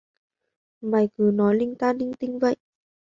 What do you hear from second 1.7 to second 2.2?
ta linh